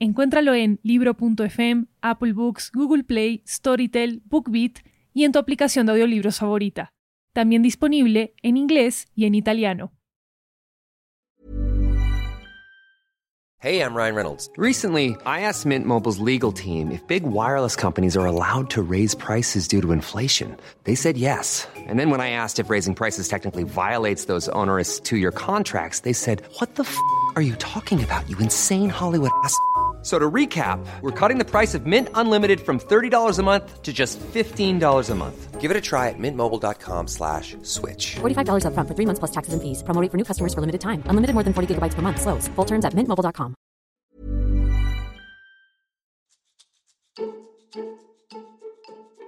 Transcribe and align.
Encuéntralo 0.00 0.54
en 0.54 0.78
libro.fm, 0.84 1.88
Apple 2.02 2.32
Books, 2.32 2.70
Google 2.72 3.02
Play, 3.02 3.42
Storytel, 3.44 4.22
BookBeat 4.26 4.78
y 5.12 5.24
en 5.24 5.32
tu 5.32 5.40
aplicación 5.40 5.86
de 5.86 5.92
audiolibros 5.92 6.38
favorita. 6.38 6.92
También 7.32 7.62
disponible 7.62 8.32
en 8.42 8.56
inglés 8.56 9.08
y 9.16 9.24
en 9.24 9.34
italiano. 9.34 9.90
Hey, 13.60 13.80
I'm 13.82 13.92
Ryan 13.92 14.14
Reynolds. 14.14 14.48
Recently, 14.56 15.16
I 15.26 15.40
asked 15.40 15.66
Mint 15.66 15.84
Mobile's 15.84 16.20
legal 16.20 16.52
team 16.52 16.92
if 16.92 17.04
big 17.08 17.24
wireless 17.24 17.74
companies 17.74 18.16
are 18.16 18.24
allowed 18.24 18.70
to 18.70 18.82
raise 18.82 19.16
prices 19.16 19.66
due 19.66 19.82
to 19.82 19.90
inflation. 19.90 20.56
They 20.84 20.94
said 20.94 21.16
yes. 21.16 21.66
And 21.88 21.98
then 21.98 22.10
when 22.10 22.20
I 22.20 22.30
asked 22.30 22.60
if 22.60 22.70
raising 22.70 22.94
prices 22.94 23.26
technically 23.26 23.64
violates 23.64 24.26
those 24.26 24.48
onerous 24.50 25.00
two-year 25.00 25.32
contracts, 25.32 26.02
they 26.02 26.12
said, 26.12 26.42
"What 26.60 26.76
the 26.76 26.84
f*** 26.84 26.96
are 27.34 27.42
you 27.42 27.56
talking 27.56 27.98
about? 28.00 28.28
You 28.28 28.38
insane 28.38 28.90
Hollywood 28.90 29.32
ass." 29.42 29.58
So 30.02 30.16
to 30.16 30.30
recap, 30.30 30.78
we're 31.02 31.10
cutting 31.10 31.38
the 31.38 31.44
price 31.44 31.74
of 31.74 31.84
Mint 31.84 32.08
Unlimited 32.14 32.60
from 32.60 32.78
$30 32.78 33.38
a 33.38 33.42
month 33.42 33.82
to 33.82 33.92
just 33.92 34.20
$15 34.20 35.10
a 35.10 35.14
month. 35.14 35.60
Give 35.60 35.72
it 35.72 35.76
a 35.76 35.80
try 35.80 36.08
at 36.08 36.18
mintmobile.com 36.18 37.08
slash 37.08 37.56
switch. 37.62 38.16
$45 38.20 38.64
up 38.66 38.74
front 38.74 38.88
for 38.88 38.94
three 38.94 39.06
months 39.06 39.18
plus 39.18 39.32
taxes 39.32 39.54
and 39.54 39.60
fees. 39.60 39.82
Promo 39.82 40.00
for 40.08 40.16
new 40.16 40.24
customers 40.24 40.54
for 40.54 40.60
limited 40.60 40.80
time. 40.80 41.02
Unlimited 41.08 41.34
more 41.34 41.42
than 41.42 41.52
40 41.52 41.74
gigabytes 41.74 41.94
per 41.94 42.00
month. 42.00 42.20
Slows. 42.20 42.46
Full 42.54 42.64
terms 42.64 42.84
at 42.84 42.94
mintmobile.com. 42.94 43.54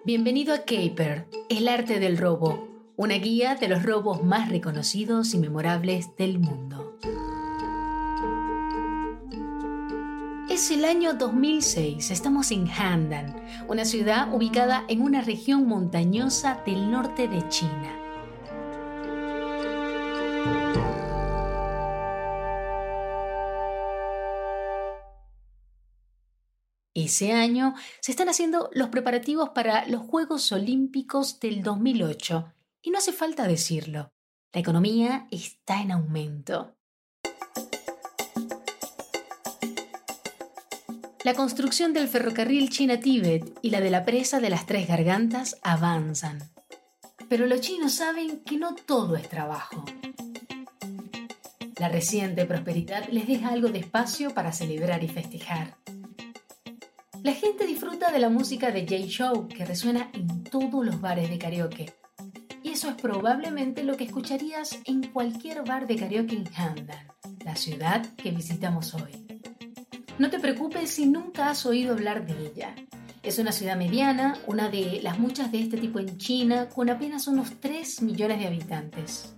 Bienvenido 0.03 0.55
a 0.55 0.61
Caper, 0.61 1.27
el 1.51 1.69
arte 1.69 2.01
del 2.01 2.17
robo. 2.17 2.69
Una 2.97 3.17
guía 3.17 3.55
de 3.55 3.69
los 3.69 3.83
robos 3.83 4.25
más 4.25 4.49
reconocidos 4.49 5.35
y 5.35 5.39
memorables 5.39 6.17
del 6.17 6.39
mundo. 6.39 6.97
Es 10.61 10.71
el 10.71 10.85
año 10.85 11.15
2006, 11.15 12.11
estamos 12.11 12.51
en 12.51 12.69
Handan, 12.69 13.35
una 13.67 13.87
ciudad 13.87 14.31
ubicada 14.31 14.85
en 14.89 15.01
una 15.01 15.23
región 15.23 15.67
montañosa 15.67 16.63
del 16.67 16.91
norte 16.91 17.29
de 17.29 17.49
China. 17.49 17.97
Ese 26.93 27.33
año 27.33 27.75
se 28.03 28.11
están 28.13 28.29
haciendo 28.29 28.69
los 28.75 28.91
preparativos 28.91 29.49
para 29.55 29.89
los 29.89 30.03
Juegos 30.03 30.53
Olímpicos 30.53 31.41
del 31.41 31.63
2008 31.63 32.53
y 32.83 32.91
no 32.91 32.99
hace 32.99 33.15
falta 33.15 33.49
decirlo, 33.49 34.13
la 34.53 34.61
economía 34.61 35.27
está 35.31 35.81
en 35.81 35.93
aumento. 35.93 36.77
La 41.23 41.35
construcción 41.35 41.93
del 41.93 42.09
ferrocarril 42.09 42.71
China-Tíbet 42.71 43.59
y 43.61 43.69
la 43.69 43.83
de 43.83 43.91
la 43.91 44.07
presa 44.07 44.41
de 44.41 44.49
las 44.49 44.65
Tres 44.65 44.89
Gargantas 44.89 45.59
avanzan. 45.63 46.39
Pero 47.29 47.47
los 47.47 47.61
chinos 47.61 47.93
saben 47.93 48.41
que 48.41 48.57
no 48.57 48.75
todo 48.75 49.17
es 49.17 49.29
trabajo. 49.29 49.85
La 51.79 51.91
reciente 51.91 52.47
prosperidad 52.47 53.07
les 53.11 53.27
deja 53.27 53.51
algo 53.51 53.69
de 53.69 53.81
espacio 53.81 54.33
para 54.33 54.51
celebrar 54.53 55.05
y 55.05 55.09
festejar. 55.09 55.77
La 57.23 57.35
gente 57.35 57.67
disfruta 57.67 58.11
de 58.11 58.19
la 58.19 58.31
música 58.31 58.71
de 58.71 58.87
Jay 58.87 59.07
Show 59.07 59.47
que 59.47 59.67
resuena 59.67 60.11
en 60.15 60.43
todos 60.45 60.83
los 60.87 61.03
bares 61.03 61.29
de 61.29 61.39
karaoke. 61.39 61.93
Y 62.63 62.71
eso 62.71 62.89
es 62.89 62.95
probablemente 62.95 63.85
lo 63.85 63.99
que 63.99 64.05
escucharías 64.05 64.79
en 64.87 65.03
cualquier 65.09 65.65
bar 65.65 65.87
de 65.87 65.97
karaoke 65.97 66.37
en 66.37 66.49
Handan, 66.57 67.09
la 67.45 67.57
ciudad 67.57 68.07
que 68.17 68.31
visitamos 68.31 68.95
hoy. 68.95 69.20
No 70.19 70.31
te 70.31 70.39
preocupes 70.39 70.91
si 70.91 71.07
nunca 71.07 71.51
has 71.51 71.65
oído 71.67 71.93
hablar 71.93 72.27
de 72.27 72.47
ella. 72.47 72.75
Es 73.23 73.39
una 73.39 73.53
ciudad 73.53 73.77
mediana, 73.77 74.39
una 74.47 74.69
de 74.69 75.01
las 75.03 75.19
muchas 75.19 75.53
de 75.53 75.61
este 75.61 75.77
tipo 75.77 75.99
en 75.99 76.19
China, 76.19 76.69
con 76.69 76.89
apenas 76.89 77.27
unos 77.27 77.61
3 77.61 78.03
millones 78.03 78.39
de 78.39 78.47
habitantes. 78.47 79.35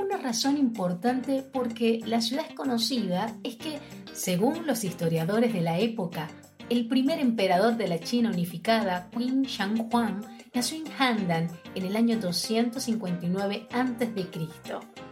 Una 0.00 0.16
razón 0.16 0.56
importante 0.56 1.42
porque 1.52 2.00
la 2.06 2.20
ciudad 2.20 2.46
es 2.48 2.54
conocida 2.54 3.36
es 3.44 3.56
que, 3.56 3.78
según 4.12 4.66
los 4.66 4.84
historiadores 4.84 5.52
de 5.52 5.60
la 5.60 5.78
época, 5.78 6.28
el 6.70 6.88
primer 6.88 7.18
emperador 7.18 7.76
de 7.76 7.88
la 7.88 8.00
China 8.00 8.30
unificada, 8.30 9.10
Qin 9.10 9.42
Shi 9.42 9.62
Huang, 9.90 10.22
nació 10.54 10.78
en 10.78 10.92
Handan 10.98 11.48
en 11.74 11.86
el 11.86 11.96
año 11.96 12.18
259 12.18 13.68
a.C. 13.70 15.11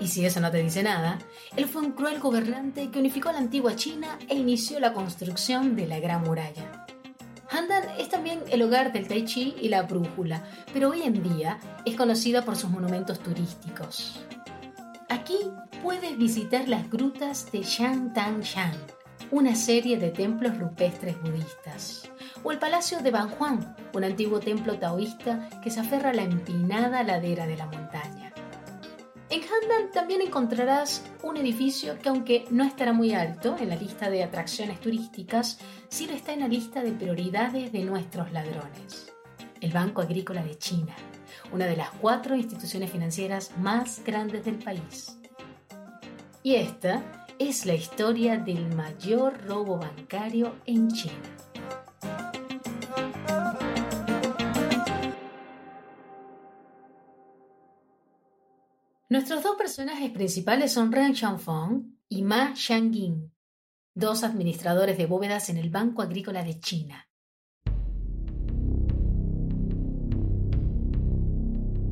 Y 0.00 0.08
si 0.08 0.26
eso 0.26 0.40
no 0.40 0.50
te 0.50 0.62
dice 0.62 0.82
nada, 0.82 1.18
él 1.56 1.66
fue 1.66 1.82
un 1.82 1.92
cruel 1.92 2.18
gobernante 2.20 2.90
que 2.90 2.98
unificó 2.98 3.32
la 3.32 3.38
antigua 3.38 3.76
China 3.76 4.18
e 4.28 4.34
inició 4.34 4.78
la 4.78 4.92
construcción 4.92 5.74
de 5.74 5.86
la 5.86 5.98
Gran 6.00 6.22
Muralla. 6.22 6.86
Handan 7.50 7.84
es 7.98 8.08
también 8.08 8.42
el 8.50 8.62
hogar 8.62 8.92
del 8.92 9.08
Tai 9.08 9.24
Chi 9.24 9.54
y 9.60 9.68
la 9.68 9.82
brújula, 9.82 10.44
pero 10.72 10.90
hoy 10.90 11.02
en 11.02 11.22
día 11.22 11.58
es 11.84 11.96
conocida 11.96 12.44
por 12.44 12.56
sus 12.56 12.70
monumentos 12.70 13.20
turísticos. 13.20 14.20
Aquí 15.08 15.38
puedes 15.82 16.18
visitar 16.18 16.68
las 16.68 16.90
grutas 16.90 17.50
de 17.52 17.62
Shangtangshan, 17.62 18.72
una 19.30 19.54
serie 19.54 19.96
de 19.96 20.10
templos 20.10 20.58
rupestres 20.58 21.20
budistas, 21.22 22.10
o 22.42 22.52
el 22.52 22.58
Palacio 22.58 23.00
de 23.00 23.12
Banhuan, 23.12 23.76
un 23.94 24.04
antiguo 24.04 24.40
templo 24.40 24.78
taoísta 24.78 25.48
que 25.62 25.70
se 25.70 25.80
aferra 25.80 26.10
a 26.10 26.14
la 26.14 26.22
empinada 26.22 27.02
ladera 27.02 27.46
de 27.46 27.56
la 27.56 27.66
montaña. 27.66 28.25
En 29.36 29.42
Handan 29.42 29.90
también 29.92 30.22
encontrarás 30.22 31.04
un 31.22 31.36
edificio 31.36 31.98
que 31.98 32.08
aunque 32.08 32.46
no 32.50 32.64
estará 32.64 32.94
muy 32.94 33.12
alto 33.12 33.54
en 33.60 33.68
la 33.68 33.76
lista 33.76 34.08
de 34.08 34.24
atracciones 34.24 34.80
turísticas, 34.80 35.58
sí 35.90 36.06
lo 36.06 36.14
está 36.14 36.32
en 36.32 36.40
la 36.40 36.48
lista 36.48 36.82
de 36.82 36.92
prioridades 36.92 37.70
de 37.70 37.84
nuestros 37.84 38.32
ladrones. 38.32 39.12
El 39.60 39.72
Banco 39.72 40.00
Agrícola 40.00 40.42
de 40.42 40.56
China, 40.56 40.96
una 41.52 41.66
de 41.66 41.76
las 41.76 41.90
cuatro 41.90 42.34
instituciones 42.34 42.90
financieras 42.90 43.50
más 43.58 44.02
grandes 44.06 44.42
del 44.46 44.58
país. 44.58 45.18
Y 46.42 46.54
esta 46.54 47.26
es 47.38 47.66
la 47.66 47.74
historia 47.74 48.38
del 48.38 48.74
mayor 48.74 49.44
robo 49.44 49.76
bancario 49.76 50.54
en 50.64 50.88
China. 50.88 51.36
Nuestros 59.16 59.42
dos 59.42 59.56
personajes 59.56 60.10
principales 60.10 60.72
son 60.72 60.92
Ren 60.92 61.14
Xiangfeng 61.14 61.98
y 62.06 62.20
Ma 62.20 62.54
Xiangying, 62.54 63.32
dos 63.94 64.22
administradores 64.22 64.98
de 64.98 65.06
bóvedas 65.06 65.48
en 65.48 65.56
el 65.56 65.70
Banco 65.70 66.02
Agrícola 66.02 66.44
de 66.44 66.60
China. 66.60 67.08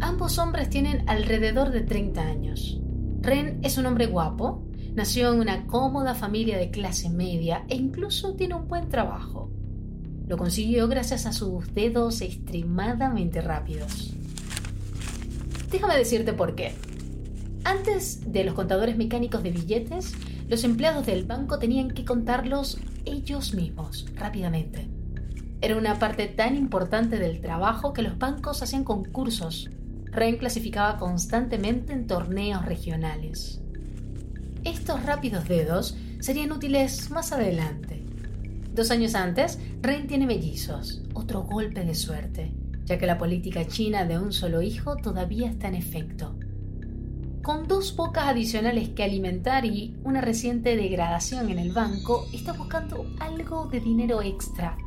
Ambos 0.00 0.36
hombres 0.36 0.68
tienen 0.68 1.08
alrededor 1.08 1.70
de 1.70 1.80
30 1.80 2.20
años. 2.20 2.78
Ren 3.22 3.58
es 3.62 3.78
un 3.78 3.86
hombre 3.86 4.04
guapo, 4.04 4.66
Nació 4.94 5.32
en 5.32 5.40
una 5.40 5.66
cómoda 5.66 6.14
familia 6.14 6.58
de 6.58 6.70
clase 6.70 7.08
media 7.08 7.64
e 7.70 7.74
incluso 7.74 8.34
tiene 8.34 8.54
un 8.54 8.68
buen 8.68 8.90
trabajo. 8.90 9.50
Lo 10.28 10.36
consiguió 10.36 10.88
gracias 10.88 11.24
a 11.24 11.32
sus 11.32 11.72
dedos 11.72 12.20
extremadamente 12.20 13.40
rápidos. 13.40 14.12
Déjame 15.70 15.96
decirte 15.96 16.34
por 16.34 16.54
qué. 16.54 16.74
Antes 17.64 18.30
de 18.30 18.44
los 18.44 18.54
contadores 18.54 18.96
mecánicos 18.96 19.42
de 19.42 19.50
billetes, 19.50 20.12
los 20.48 20.64
empleados 20.64 21.06
del 21.06 21.24
banco 21.24 21.58
tenían 21.58 21.90
que 21.90 22.04
contarlos 22.04 22.78
ellos 23.06 23.54
mismos, 23.54 24.06
rápidamente. 24.14 24.86
Era 25.62 25.76
una 25.76 25.98
parte 25.98 26.26
tan 26.26 26.56
importante 26.56 27.18
del 27.18 27.40
trabajo 27.40 27.94
que 27.94 28.02
los 28.02 28.18
bancos 28.18 28.62
hacían 28.62 28.84
concursos. 28.84 29.70
Ren 30.12 30.36
clasificaba 30.36 30.98
constantemente 30.98 31.94
en 31.94 32.06
torneos 32.06 32.66
regionales. 32.66 33.62
Estos 34.62 35.02
rápidos 35.04 35.48
dedos 35.48 35.96
serían 36.20 36.52
útiles 36.52 37.10
más 37.10 37.32
adelante. 37.32 38.04
Dos 38.74 38.90
años 38.90 39.14
antes, 39.14 39.58
Ren 39.80 40.06
tiene 40.06 40.26
mellizos, 40.26 41.02
otro 41.14 41.44
golpe 41.44 41.82
de 41.84 41.94
suerte, 41.94 42.52
ya 42.84 42.98
que 42.98 43.06
la 43.06 43.16
política 43.16 43.66
china 43.66 44.04
de 44.04 44.18
un 44.18 44.34
solo 44.34 44.60
hijo 44.60 44.96
todavía 44.96 45.48
está 45.48 45.68
en 45.68 45.76
efecto. 45.76 46.36
Con 47.44 47.68
dos 47.68 47.94
bocas 47.94 48.28
adicionales 48.28 48.88
que 48.96 49.04
alimentar 49.04 49.66
y 49.66 49.94
una 50.02 50.22
reciente 50.22 50.76
degradación 50.76 51.50
en 51.50 51.58
el 51.58 51.72
banco, 51.72 52.24
está 52.32 52.54
buscando 52.54 53.04
algo 53.20 53.66
de 53.66 53.80
dinero 53.80 54.22
extra. 54.22 54.78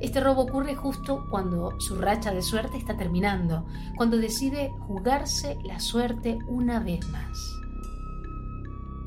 Este 0.00 0.20
robo 0.20 0.42
ocurre 0.42 0.76
justo 0.76 1.26
cuando 1.28 1.80
su 1.80 1.96
racha 1.96 2.30
de 2.30 2.40
suerte 2.42 2.76
está 2.76 2.96
terminando, 2.96 3.66
cuando 3.96 4.16
decide 4.16 4.70
jugarse 4.86 5.58
la 5.64 5.80
suerte 5.80 6.38
una 6.46 6.78
vez 6.78 7.00
más. 7.08 7.36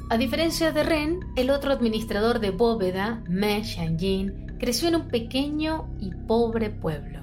A 0.10 0.18
diferencia 0.18 0.74
de 0.74 0.84
Ren, 0.84 1.22
el 1.38 1.50
otro 1.50 1.72
administrador 1.72 2.42
de 2.42 2.51
bóveda, 2.51 3.24
Me 3.30 3.63
Xianjin, 3.63 4.57
creció 4.60 4.90
en 4.90 4.98
un 4.98 5.07
pequeño 5.07 5.88
y 6.01 6.13
pobre 6.28 6.69
pueblo. 6.69 7.22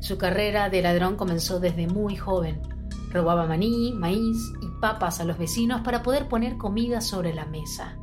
Su 0.00 0.16
carrera 0.16 0.70
de 0.70 0.80
ladrón 0.80 1.16
comenzó 1.16 1.60
desde 1.60 1.86
muy 1.86 2.16
joven. 2.16 2.77
Robaba 3.10 3.46
maní, 3.46 3.92
maíz 3.92 4.52
y 4.60 4.80
papas 4.80 5.20
a 5.20 5.24
los 5.24 5.38
vecinos 5.38 5.80
para 5.82 6.02
poder 6.02 6.28
poner 6.28 6.56
comida 6.56 7.00
sobre 7.00 7.34
la 7.34 7.46
mesa. 7.46 7.96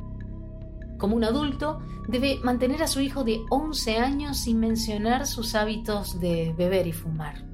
Como 0.98 1.14
un 1.14 1.24
adulto, 1.24 1.80
debe 2.08 2.40
mantener 2.42 2.82
a 2.82 2.86
su 2.86 3.00
hijo 3.00 3.22
de 3.22 3.44
11 3.50 3.98
años 3.98 4.38
sin 4.38 4.58
mencionar 4.58 5.26
sus 5.26 5.54
hábitos 5.54 6.20
de 6.20 6.54
beber 6.56 6.86
y 6.86 6.92
fumar. 6.92 7.44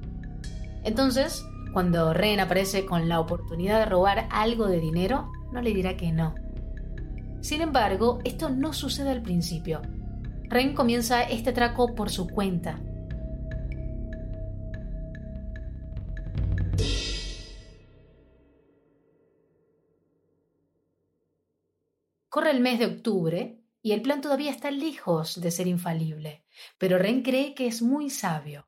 Entonces, 0.83 1.45
cuando 1.73 2.13
Ren 2.13 2.39
aparece 2.39 2.85
con 2.85 3.09
la 3.09 3.19
oportunidad 3.19 3.79
de 3.79 3.85
robar 3.85 4.27
algo 4.31 4.67
de 4.67 4.79
dinero, 4.79 5.31
no 5.51 5.61
le 5.61 5.73
dirá 5.73 5.97
que 5.97 6.11
no. 6.11 6.35
Sin 7.41 7.61
embargo, 7.61 8.19
esto 8.23 8.49
no 8.49 8.73
sucede 8.73 9.09
al 9.09 9.21
principio. 9.21 9.81
Ren 10.43 10.73
comienza 10.73 11.23
este 11.23 11.49
atraco 11.49 11.95
por 11.95 12.09
su 12.09 12.27
cuenta. 12.27 12.79
Corre 22.33 22.49
el 22.49 22.61
mes 22.61 22.79
de 22.79 22.87
octubre 22.87 23.61
y 23.83 23.91
el 23.91 24.01
plan 24.01 24.19
todavía 24.19 24.49
está 24.49 24.71
lejos 24.71 25.39
de 25.39 25.51
ser 25.51 25.67
infalible, 25.67 26.43
pero 26.79 26.97
Ren 26.97 27.21
cree 27.21 27.53
que 27.53 27.67
es 27.67 27.83
muy 27.83 28.09
sabio. 28.09 28.65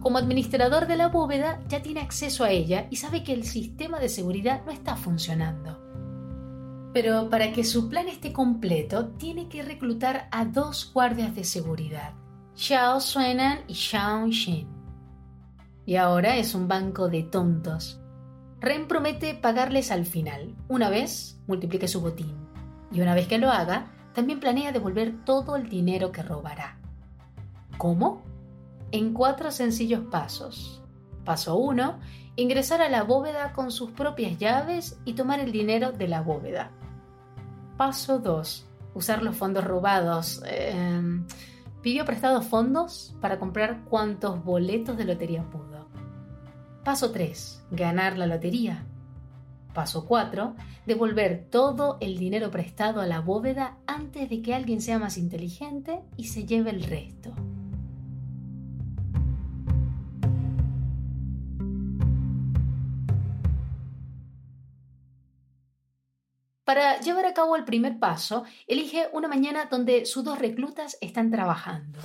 Como 0.00 0.18
administrador 0.18 0.86
de 0.86 0.94
la 0.94 1.08
bóveda 1.08 1.64
ya 1.66 1.82
tiene 1.82 1.98
acceso 1.98 2.44
a 2.44 2.50
ella 2.50 2.86
y 2.92 2.94
sabe 2.94 3.24
que 3.24 3.32
el 3.32 3.42
sistema 3.42 3.98
de 3.98 4.08
seguridad 4.08 4.64
no 4.64 4.70
está 4.70 4.94
funcionando. 4.94 5.82
Pero 6.94 7.28
para 7.28 7.50
que 7.50 7.64
su 7.64 7.88
plan 7.88 8.06
esté 8.06 8.32
completo, 8.32 9.08
tiene 9.18 9.48
que 9.48 9.64
reclutar 9.64 10.28
a 10.30 10.44
dos 10.44 10.92
guardias 10.94 11.34
de 11.34 11.42
seguridad, 11.42 12.14
Xiao 12.54 13.00
Suenan 13.00 13.64
y 13.66 13.74
Xiao 13.74 14.28
Xin 14.30 14.75
y 15.86 15.96
ahora 15.96 16.36
es 16.36 16.54
un 16.54 16.66
banco 16.66 17.08
de 17.08 17.22
tontos. 17.22 18.00
Ren 18.60 18.88
promete 18.88 19.34
pagarles 19.34 19.92
al 19.92 20.04
final. 20.04 20.54
Una 20.68 20.90
vez 20.90 21.40
multiplique 21.46 21.86
su 21.86 22.00
botín. 22.00 22.34
Y 22.90 23.00
una 23.00 23.14
vez 23.14 23.28
que 23.28 23.38
lo 23.38 23.50
haga, 23.50 23.92
también 24.12 24.40
planea 24.40 24.72
devolver 24.72 25.24
todo 25.24 25.54
el 25.54 25.68
dinero 25.68 26.10
que 26.10 26.22
robará. 26.22 26.78
¿Cómo? 27.78 28.22
En 28.90 29.12
cuatro 29.12 29.52
sencillos 29.52 30.02
pasos. 30.10 30.82
Paso 31.24 31.56
1. 31.56 31.98
Ingresar 32.34 32.82
a 32.82 32.88
la 32.88 33.04
bóveda 33.04 33.52
con 33.52 33.70
sus 33.70 33.92
propias 33.92 34.38
llaves 34.38 34.98
y 35.04 35.12
tomar 35.12 35.38
el 35.38 35.52
dinero 35.52 35.92
de 35.92 36.08
la 36.08 36.20
bóveda. 36.20 36.72
Paso 37.76 38.18
2. 38.18 38.66
Usar 38.94 39.22
los 39.22 39.36
fondos 39.36 39.64
robados. 39.64 40.42
Eh, 40.46 41.20
pidió 41.82 42.04
prestados 42.04 42.46
fondos 42.46 43.14
para 43.20 43.38
comprar 43.38 43.84
cuantos 43.84 44.42
boletos 44.42 44.96
de 44.96 45.04
lotería 45.04 45.44
pudo. 45.44 45.75
Paso 46.86 47.10
3. 47.10 47.64
Ganar 47.72 48.16
la 48.16 48.28
lotería. 48.28 48.86
Paso 49.74 50.06
4. 50.06 50.54
Devolver 50.86 51.48
todo 51.50 51.98
el 52.00 52.16
dinero 52.16 52.52
prestado 52.52 53.00
a 53.00 53.06
la 53.06 53.18
bóveda 53.18 53.78
antes 53.88 54.30
de 54.30 54.40
que 54.40 54.54
alguien 54.54 54.80
sea 54.80 55.00
más 55.00 55.18
inteligente 55.18 56.04
y 56.16 56.28
se 56.28 56.46
lleve 56.46 56.70
el 56.70 56.84
resto. 56.84 57.34
Para 66.62 67.00
llevar 67.00 67.26
a 67.26 67.34
cabo 67.34 67.56
el 67.56 67.64
primer 67.64 67.98
paso, 67.98 68.44
elige 68.68 69.08
una 69.12 69.26
mañana 69.26 69.64
donde 69.68 70.06
sus 70.06 70.22
dos 70.22 70.38
reclutas 70.38 70.98
están 71.00 71.32
trabajando. 71.32 71.98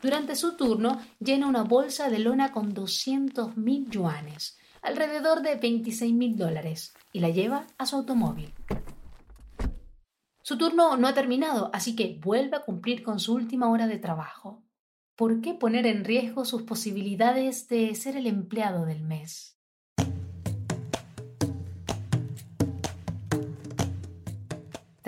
Durante 0.00 0.36
su 0.36 0.56
turno, 0.56 1.00
llena 1.18 1.46
una 1.46 1.64
bolsa 1.64 2.08
de 2.08 2.18
lona 2.18 2.52
con 2.52 2.74
200.000 2.74 3.90
yuanes, 3.90 4.56
alrededor 4.82 5.42
de 5.42 5.60
26.000 5.60 6.36
dólares, 6.36 6.94
y 7.12 7.20
la 7.20 7.30
lleva 7.30 7.66
a 7.78 7.86
su 7.86 7.96
automóvil. 7.96 8.52
Su 10.42 10.56
turno 10.56 10.96
no 10.96 11.08
ha 11.08 11.14
terminado, 11.14 11.70
así 11.72 11.96
que 11.96 12.18
vuelve 12.22 12.56
a 12.56 12.62
cumplir 12.62 13.02
con 13.02 13.20
su 13.20 13.34
última 13.34 13.68
hora 13.70 13.86
de 13.86 13.98
trabajo. 13.98 14.62
¿Por 15.16 15.40
qué 15.40 15.54
poner 15.54 15.86
en 15.86 16.04
riesgo 16.04 16.44
sus 16.44 16.62
posibilidades 16.62 17.68
de 17.68 17.94
ser 17.94 18.16
el 18.16 18.26
empleado 18.26 18.86
del 18.86 19.02
mes? 19.02 19.58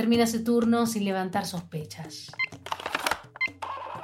termina 0.01 0.27
su 0.27 0.43
turno 0.43 0.87
sin 0.87 1.05
levantar 1.05 1.45
sospechas. 1.45 2.33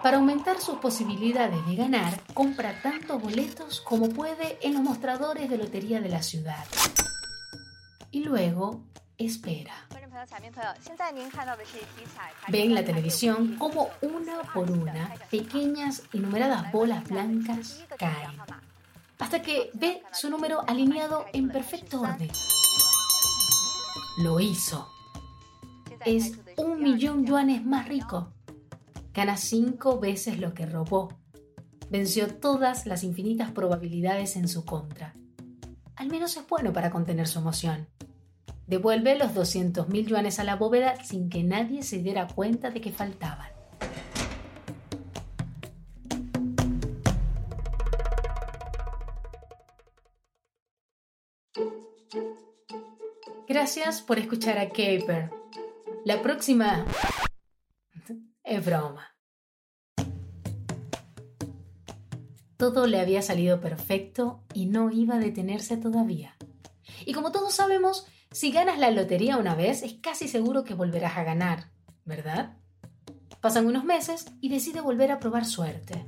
Para 0.06 0.18
aumentar 0.18 0.60
sus 0.60 0.78
posibilidades 0.78 1.66
de 1.66 1.74
ganar, 1.74 2.22
compra 2.32 2.80
tantos 2.80 3.20
boletos 3.20 3.80
como 3.80 4.08
puede 4.08 4.56
en 4.62 4.74
los 4.74 4.82
mostradores 4.84 5.50
de 5.50 5.58
lotería 5.58 6.00
de 6.00 6.08
la 6.08 6.22
ciudad. 6.22 6.64
Y 8.12 8.22
luego 8.22 8.84
espera. 9.18 9.74
Ve 12.46 12.62
en 12.62 12.74
la 12.74 12.84
televisión 12.84 13.56
cómo 13.58 13.88
una 14.00 14.42
por 14.54 14.70
una 14.70 15.12
pequeñas 15.28 16.04
y 16.12 16.20
numeradas 16.20 16.70
bolas 16.70 17.02
blancas 17.08 17.84
caen, 17.98 18.30
hasta 19.18 19.42
que 19.42 19.70
ve 19.74 20.04
su 20.12 20.30
número 20.30 20.62
alineado 20.68 21.26
en 21.32 21.48
perfecto 21.48 22.02
orden. 22.02 22.30
Lo 24.18 24.38
hizo 24.38 24.88
es 26.06 26.38
un 26.56 26.80
millón 26.80 27.26
yuanes 27.26 27.64
más 27.64 27.88
rico. 27.88 28.28
Gana 29.16 29.38
cinco 29.38 29.98
veces 29.98 30.38
lo 30.40 30.52
que 30.52 30.66
robó. 30.66 31.08
Venció 31.88 32.28
todas 32.28 32.84
las 32.84 33.02
infinitas 33.02 33.50
probabilidades 33.50 34.36
en 34.36 34.46
su 34.46 34.66
contra. 34.66 35.14
Al 35.94 36.08
menos 36.08 36.36
es 36.36 36.46
bueno 36.46 36.74
para 36.74 36.90
contener 36.90 37.26
su 37.26 37.38
emoción. 37.38 37.88
Devuelve 38.66 39.16
los 39.16 39.32
200 39.32 39.88
mil 39.88 40.06
yuanes 40.06 40.38
a 40.38 40.44
la 40.44 40.56
bóveda 40.56 41.02
sin 41.02 41.30
que 41.30 41.42
nadie 41.42 41.82
se 41.82 42.02
diera 42.02 42.26
cuenta 42.26 42.68
de 42.68 42.82
que 42.82 42.92
faltaban. 42.92 43.48
Gracias 53.48 54.02
por 54.02 54.18
escuchar 54.18 54.58
a 54.58 54.68
Caper. 54.68 55.30
La 56.04 56.20
próxima 56.20 56.84
es 58.46 58.64
broma. 58.64 59.12
Todo 62.56 62.86
le 62.86 63.00
había 63.00 63.20
salido 63.20 63.60
perfecto 63.60 64.40
y 64.54 64.66
no 64.66 64.90
iba 64.90 65.16
a 65.16 65.18
detenerse 65.18 65.76
todavía. 65.76 66.36
Y 67.04 67.12
como 67.12 67.32
todos 67.32 67.52
sabemos, 67.52 68.06
si 68.30 68.52
ganas 68.52 68.78
la 68.78 68.90
lotería 68.90 69.36
una 69.36 69.54
vez, 69.54 69.82
es 69.82 69.94
casi 69.94 70.28
seguro 70.28 70.64
que 70.64 70.74
volverás 70.74 71.18
a 71.18 71.24
ganar, 71.24 71.70
¿verdad? 72.04 72.56
Pasan 73.40 73.66
unos 73.66 73.84
meses 73.84 74.26
y 74.40 74.48
decide 74.48 74.80
volver 74.80 75.12
a 75.12 75.18
probar 75.18 75.44
suerte. 75.44 76.06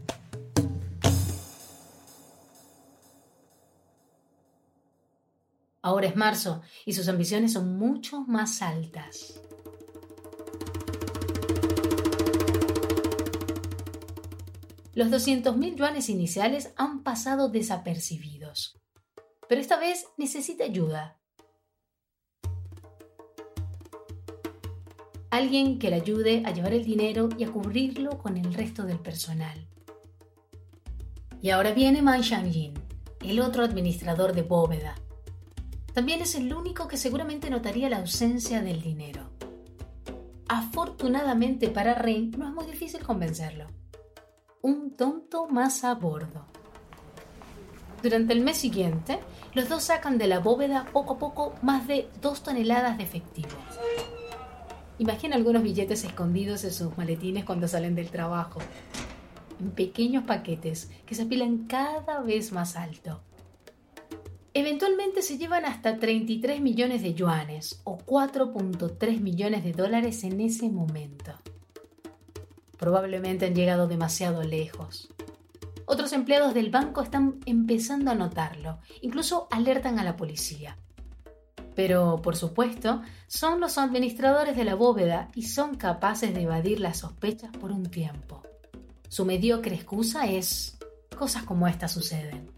Ahora 5.83 6.07
es 6.07 6.17
marzo 6.17 6.63
y 6.87 6.93
sus 6.93 7.09
ambiciones 7.09 7.53
son 7.53 7.77
mucho 7.79 8.21
más 8.23 8.63
altas. 8.63 9.41
Los 14.99 15.11
200.000 15.11 15.77
yuanes 15.77 16.09
iniciales 16.09 16.73
han 16.75 17.05
pasado 17.05 17.49
desapercibidos. 17.49 18.81
Pero 19.49 19.61
esta 19.61 19.79
vez 19.79 20.07
necesita 20.17 20.65
ayuda. 20.65 21.21
Alguien 25.31 25.79
que 25.79 25.91
le 25.91 25.95
ayude 25.95 26.43
a 26.45 26.51
llevar 26.51 26.73
el 26.73 26.85
dinero 26.85 27.29
y 27.39 27.45
a 27.45 27.53
cubrirlo 27.53 28.19
con 28.19 28.37
el 28.37 28.53
resto 28.53 28.83
del 28.83 28.99
personal. 28.99 29.69
Y 31.41 31.51
ahora 31.51 31.71
viene 31.71 32.03
Man 32.03 32.25
Yin, 32.25 32.75
el 33.21 33.39
otro 33.39 33.63
administrador 33.63 34.33
de 34.33 34.43
bóveda. 34.43 34.97
También 35.95 36.23
es 36.23 36.35
el 36.35 36.53
único 36.53 36.89
que 36.89 36.97
seguramente 36.97 37.51
notaría 37.51 37.89
la 37.89 37.99
ausencia 37.99 38.63
del 38.63 38.83
dinero. 38.83 39.31
Afortunadamente 40.49 41.69
para 41.69 41.95
Ren 41.95 42.33
no 42.33 42.49
es 42.49 42.53
muy 42.53 42.67
difícil 42.67 43.05
convencerlo 43.05 43.78
un 44.63 44.93
tonto 44.93 45.47
más 45.49 45.85
a 45.85 45.95
bordo. 45.95 46.47
Durante 48.03 48.33
el 48.33 48.41
mes 48.41 48.57
siguiente, 48.57 49.19
los 49.55 49.69
dos 49.69 49.85
sacan 49.85 50.19
de 50.19 50.29
la 50.29 50.39
bóveda 50.39 50.87
poco 50.93 51.15
a 51.15 51.19
poco 51.19 51.55
más 51.63 51.87
de 51.89 52.09
dos 52.21 52.43
toneladas 52.43 52.97
de 52.99 53.05
efectivo. 53.05 53.57
Imagina 54.99 55.37
algunos 55.37 55.63
billetes 55.63 56.05
escondidos 56.05 56.65
en 56.65 56.73
sus 56.73 56.97
maletines 56.97 57.45
cuando 57.45 57.69
salen 57.69 57.95
del 57.95 58.11
trabajo, 58.11 58.61
en 59.61 59.71
pequeños 59.71 60.25
paquetes 60.25 60.91
que 61.07 61.15
se 61.15 61.23
apilan 61.23 61.67
cada 61.67 62.21
vez 62.21 62.53
más 62.53 62.77
alto. 62.77 63.21
Eventualmente 64.55 65.23
se 65.23 65.39
llevan 65.39 65.65
hasta 65.65 65.99
33 65.99 66.61
millones 66.61 67.03
de 67.03 67.15
yuanes 67.15 67.81
o 67.85 67.99
4.3 67.99 69.21
millones 69.21 69.63
de 69.63 69.73
dólares 69.73 70.25
en 70.25 70.41
ese 70.41 70.69
momento. 70.69 71.33
Probablemente 72.79 73.47
han 73.47 73.55
llegado 73.55 73.89
demasiado 73.89 74.43
lejos. 74.43 75.09
Otros 75.85 76.13
empleados 76.13 76.55
del 76.55 76.71
banco 76.71 77.03
están 77.03 77.41
empezando 77.47 78.11
a 78.11 78.15
notarlo, 78.15 78.79
incluso 79.01 79.49
alertan 79.51 79.99
a 79.99 80.05
la 80.05 80.17
policía. 80.17 80.77
Pero, 81.75 82.21
por 82.23 82.37
supuesto, 82.37 83.03
son 83.27 83.61
los 83.61 83.79
administradores 83.79 84.57
de 84.57 84.65
la 84.65 84.75
bóveda 84.75 85.31
y 85.35 85.45
son 85.45 85.77
capaces 85.77 86.35
de 86.35 86.43
evadir 86.43 86.81
las 86.81 86.99
sospechas 86.99 87.51
por 87.57 87.73
un 87.73 87.87
tiempo. 87.87 88.43
Su 89.09 89.25
mediocre 89.25 89.75
excusa 89.75 90.27
es 90.27 90.77
cosas 91.17 91.45
como 91.45 91.67
esta 91.67 91.89
suceden. 91.89 92.51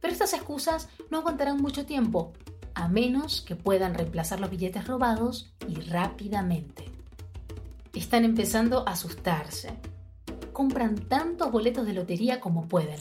Pero 0.00 0.12
estas 0.12 0.32
excusas 0.32 0.88
no 1.10 1.18
aguantarán 1.18 1.60
mucho 1.60 1.84
tiempo, 1.84 2.32
a 2.74 2.88
menos 2.88 3.42
que 3.42 3.56
puedan 3.56 3.94
reemplazar 3.94 4.40
los 4.40 4.50
billetes 4.50 4.86
robados 4.86 5.52
y 5.68 5.74
rápidamente. 5.80 6.97
Están 7.98 8.24
empezando 8.24 8.88
a 8.88 8.92
asustarse. 8.92 9.78
Compran 10.52 10.96
tantos 10.96 11.50
boletos 11.50 11.86
de 11.86 11.92
lotería 11.92 12.40
como 12.40 12.66
pueden. 12.66 12.98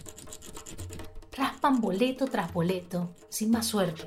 Raspan 1.31 1.81
boleto 1.81 2.25
tras 2.25 2.53
boleto, 2.53 3.15
sin 3.29 3.51
más 3.51 3.67
suerte 3.67 4.03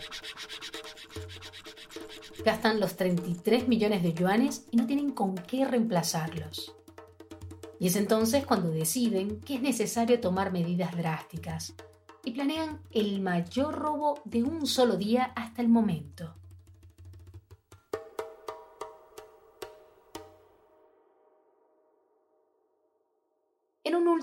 gastan 2.43 2.81
los 2.81 2.97
33 2.97 3.69
millones 3.69 4.03
de 4.03 4.15
yuanes 4.15 4.67
y 4.71 4.77
no 4.77 4.87
tienen 4.87 5.11
con 5.11 5.35
qué 5.35 5.65
reemplazarlos. 5.65 6.75
Y 7.79 7.87
es 7.87 7.97
entonces 7.97 8.45
cuando 8.45 8.71
deciden 8.71 9.41
que 9.41 9.55
es 9.55 9.63
necesario 9.63 10.21
tomar 10.21 10.53
medidas 10.53 10.97
drásticas 10.97 11.75
y 12.25 12.33
planean 12.33 12.81
el 12.91 13.21
mayor 13.21 13.75
robo 13.75 14.21
de 14.25 14.43
un 14.43 14.67
solo 14.67 14.97
día 14.97 15.33
hasta 15.37 15.63
el 15.63 15.69
momento. 15.69 16.35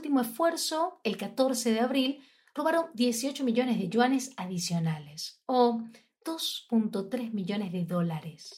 Último 0.07 0.21
esfuerzo, 0.21 1.01
el 1.03 1.17
14 1.17 1.73
de 1.73 1.81
abril, 1.81 2.23
robaron 2.55 2.85
18 2.93 3.43
millones 3.43 3.77
de 3.77 3.89
yuanes 3.89 4.31
adicionales, 4.37 5.41
o 5.47 5.81
2.3 6.23 7.33
millones 7.33 7.73
de 7.73 7.83
dólares. 7.83 8.55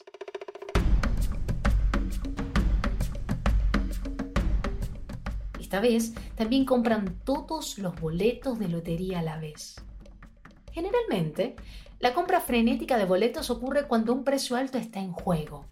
Esta 5.59 5.79
vez 5.79 6.13
también 6.35 6.65
compran 6.65 7.19
todos 7.25 7.79
los 7.79 7.99
boletos 7.99 8.59
de 8.59 8.67
lotería 8.67 9.19
a 9.19 9.23
la 9.23 9.39
vez. 9.39 9.83
Generalmente, 10.71 11.55
la 11.97 12.13
compra 12.13 12.41
frenética 12.41 12.95
de 12.95 13.05
boletos 13.05 13.49
ocurre 13.49 13.87
cuando 13.87 14.13
un 14.13 14.23
precio 14.23 14.55
alto 14.55 14.77
está 14.77 14.99
en 14.99 15.13
juego. 15.13 15.65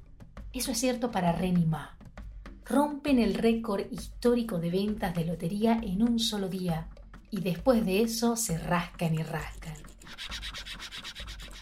Eso 0.53 0.71
es 0.71 0.79
cierto 0.79 1.11
para 1.11 1.33
Renima. 1.33 1.96
Rompen 2.69 3.19
el 3.19 3.33
récord 3.33 3.85
histórico 3.91 4.59
de 4.59 4.69
ventas 4.69 5.15
de 5.15 5.23
lotería 5.23 5.79
en 5.81 6.03
un 6.03 6.19
solo 6.19 6.49
día 6.49 6.89
y 7.31 7.39
después 7.39 7.85
de 7.85 8.01
eso 8.01 8.35
se 8.35 8.57
rascan 8.57 9.13
y 9.13 9.23
rascan. 9.23 9.75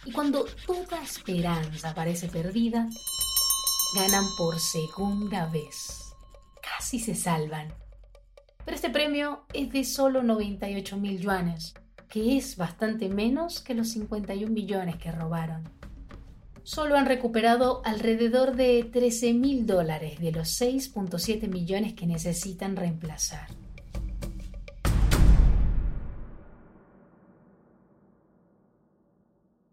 Y 0.05 0.11
cuando 0.11 0.45
toda 0.65 1.03
esperanza 1.03 1.93
parece 1.93 2.27
perdida, 2.27 2.89
ganan 3.95 4.25
por 4.35 4.59
segunda 4.59 5.47
vez. 5.47 6.15
Casi 6.61 6.99
se 6.99 7.13
salvan. 7.13 7.73
Pero 8.63 8.75
este 8.75 8.89
premio 8.89 9.45
es 9.53 9.71
de 9.71 9.83
solo 9.83 10.23
98 10.23 10.97
mil 10.97 11.19
yuanes, 11.19 11.75
que 12.09 12.35
es 12.35 12.57
bastante 12.57 13.09
menos 13.09 13.61
que 13.61 13.75
los 13.75 13.89
51 13.89 14.51
millones 14.51 14.95
que 14.97 15.11
robaron. 15.11 15.69
Solo 16.65 16.97
han 16.97 17.05
recuperado 17.05 17.83
alrededor 17.85 18.55
de 18.55 18.83
13 18.91 19.35
mil 19.35 19.67
dólares 19.67 20.19
de 20.19 20.31
los 20.31 20.59
6.7 20.59 21.47
millones 21.47 21.93
que 21.93 22.07
necesitan 22.07 22.75
reemplazar. 22.75 23.49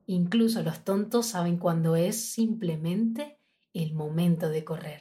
Incluso 0.04 0.62
los 0.62 0.84
tontos 0.84 1.28
saben 1.28 1.56
cuándo 1.56 1.96
es 1.96 2.30
simplemente 2.30 3.38
el 3.72 3.94
momento 3.94 4.50
de 4.50 4.62
correr. 4.62 5.00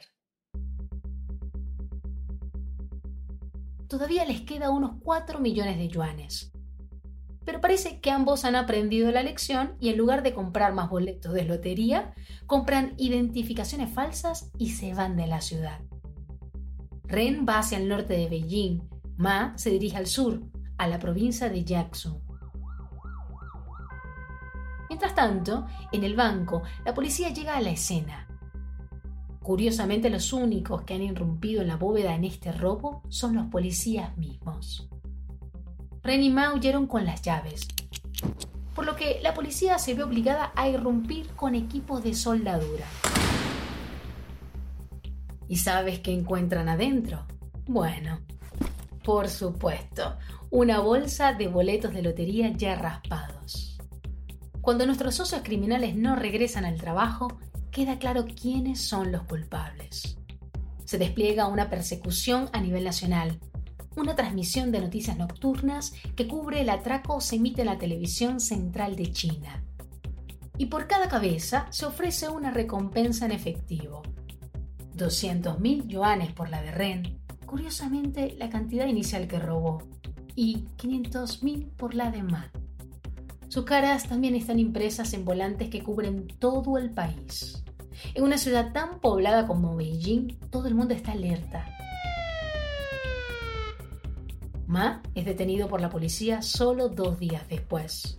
Todavía 3.86 4.24
les 4.24 4.40
queda 4.40 4.70
unos 4.70 4.92
4 5.02 5.40
millones 5.40 5.76
de 5.76 5.88
yuanes. 5.88 6.51
Pero 7.44 7.60
parece 7.60 8.00
que 8.00 8.10
ambos 8.10 8.44
han 8.44 8.56
aprendido 8.56 9.10
la 9.10 9.22
lección 9.22 9.74
y 9.80 9.88
en 9.88 9.98
lugar 9.98 10.22
de 10.22 10.34
comprar 10.34 10.72
más 10.72 10.88
boletos 10.88 11.32
de 11.32 11.44
lotería, 11.44 12.14
compran 12.46 12.94
identificaciones 12.98 13.90
falsas 13.92 14.50
y 14.58 14.70
se 14.70 14.94
van 14.94 15.16
de 15.16 15.26
la 15.26 15.40
ciudad. 15.40 15.80
Ren 17.04 17.44
va 17.48 17.58
hacia 17.58 17.78
el 17.78 17.88
norte 17.88 18.14
de 18.14 18.28
Beijing, 18.28 18.80
Ma 19.16 19.52
se 19.56 19.70
dirige 19.70 19.96
al 19.96 20.06
sur, 20.06 20.42
a 20.78 20.88
la 20.88 20.98
provincia 20.98 21.48
de 21.48 21.62
Jiangsu. 21.62 22.20
Mientras 24.88 25.14
tanto, 25.14 25.66
en 25.92 26.04
el 26.04 26.16
banco, 26.16 26.62
la 26.84 26.94
policía 26.94 27.30
llega 27.30 27.56
a 27.56 27.60
la 27.60 27.70
escena. 27.70 28.26
Curiosamente, 29.42 30.10
los 30.10 30.32
únicos 30.32 30.82
que 30.82 30.94
han 30.94 31.02
irrumpido 31.02 31.62
en 31.62 31.68
la 31.68 31.76
bóveda 31.76 32.14
en 32.14 32.24
este 32.24 32.52
robo 32.52 33.02
son 33.08 33.34
los 33.34 33.46
policías 33.46 34.16
mismos. 34.16 34.88
Ren 36.04 36.22
y 36.22 36.30
Ma 36.30 36.52
huyeron 36.52 36.88
con 36.88 37.04
las 37.04 37.22
llaves, 37.22 37.68
por 38.74 38.84
lo 38.84 38.96
que 38.96 39.20
la 39.22 39.34
policía 39.34 39.78
se 39.78 39.94
ve 39.94 40.02
obligada 40.02 40.52
a 40.56 40.68
irrumpir 40.68 41.28
con 41.36 41.54
equipos 41.54 42.02
de 42.02 42.14
soldadura. 42.14 42.86
¿Y 45.48 45.58
sabes 45.58 46.00
qué 46.00 46.12
encuentran 46.12 46.68
adentro? 46.68 47.26
Bueno, 47.66 48.20
por 49.04 49.28
supuesto, 49.28 50.16
una 50.50 50.80
bolsa 50.80 51.34
de 51.34 51.46
boletos 51.46 51.94
de 51.94 52.02
lotería 52.02 52.48
ya 52.48 52.74
raspados. 52.74 53.78
Cuando 54.60 54.86
nuestros 54.86 55.14
socios 55.14 55.42
criminales 55.44 55.94
no 55.94 56.16
regresan 56.16 56.64
al 56.64 56.80
trabajo, 56.80 57.38
queda 57.70 57.98
claro 57.98 58.24
quiénes 58.26 58.80
son 58.80 59.12
los 59.12 59.22
culpables. 59.22 60.16
Se 60.84 60.98
despliega 60.98 61.46
una 61.46 61.70
persecución 61.70 62.48
a 62.52 62.60
nivel 62.60 62.84
nacional. 62.84 63.38
Una 63.94 64.16
transmisión 64.16 64.72
de 64.72 64.80
noticias 64.80 65.18
nocturnas 65.18 65.92
que 66.16 66.26
cubre 66.26 66.62
el 66.62 66.70
atraco 66.70 67.20
se 67.20 67.36
emite 67.36 67.62
en 67.62 67.66
la 67.66 67.78
televisión 67.78 68.40
central 68.40 68.96
de 68.96 69.12
China. 69.12 69.62
Y 70.56 70.66
por 70.66 70.86
cada 70.86 71.08
cabeza 71.08 71.66
se 71.70 71.86
ofrece 71.86 72.28
una 72.28 72.50
recompensa 72.50 73.26
en 73.26 73.32
efectivo. 73.32 74.02
200.000 74.96 75.86
yuanes 75.86 76.32
por 76.32 76.48
la 76.48 76.62
de 76.62 76.70
Ren, 76.70 77.20
curiosamente 77.46 78.34
la 78.38 78.48
cantidad 78.48 78.86
inicial 78.86 79.26
que 79.26 79.38
robó, 79.38 79.82
y 80.34 80.64
500.000 80.78 81.70
por 81.76 81.94
la 81.94 82.10
de 82.10 82.22
Ma. 82.22 82.50
Sus 83.48 83.64
caras 83.64 84.08
también 84.08 84.34
están 84.34 84.58
impresas 84.58 85.12
en 85.12 85.26
volantes 85.26 85.68
que 85.68 85.82
cubren 85.82 86.26
todo 86.38 86.78
el 86.78 86.90
país. 86.90 87.62
En 88.14 88.24
una 88.24 88.38
ciudad 88.38 88.72
tan 88.72 89.00
poblada 89.00 89.46
como 89.46 89.76
Beijing, 89.76 90.38
todo 90.50 90.68
el 90.68 90.74
mundo 90.74 90.94
está 90.94 91.12
alerta. 91.12 91.66
Ma 94.72 95.02
es 95.14 95.26
detenido 95.26 95.68
por 95.68 95.82
la 95.82 95.90
policía 95.90 96.40
solo 96.40 96.88
dos 96.88 97.18
días 97.18 97.46
después. 97.46 98.18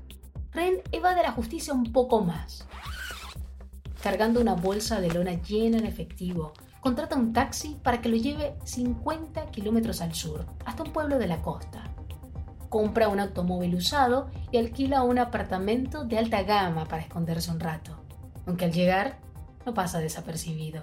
Ren 0.51 0.83
evade 0.91 1.24
la 1.24 1.31
justicia 1.31 1.74
un 1.74 1.91
poco 1.91 2.24
más. 2.24 2.67
Cargando 4.03 4.39
una 4.39 4.53
bolsa 4.53 5.01
de 5.01 5.12
lona 5.12 5.41
llena 5.41 5.79
de 5.79 5.88
efectivo, 5.88 6.53
contrata 6.79 7.15
un 7.15 7.33
taxi 7.33 7.79
para 7.81 8.01
que 8.01 8.10
lo 8.10 8.17
lleve 8.17 8.53
50 8.65 9.48
kilómetros 9.48 10.00
al 10.01 10.13
sur, 10.13 10.45
hasta 10.63 10.83
un 10.83 10.93
pueblo 10.93 11.17
de 11.17 11.25
la 11.25 11.41
costa 11.41 11.89
compra 12.69 13.07
un 13.07 13.19
automóvil 13.19 13.75
usado 13.75 14.31
y 14.51 14.57
alquila 14.57 15.03
un 15.03 15.19
apartamento 15.19 16.05
de 16.05 16.17
alta 16.17 16.41
gama 16.41 16.86
para 16.86 17.03
esconderse 17.03 17.51
un 17.51 17.60
rato, 17.60 18.03
aunque 18.48 18.65
al 18.65 18.72
llegar 18.72 19.19
no 19.63 19.75
pasa 19.75 20.00
desapercibido. 20.00 20.81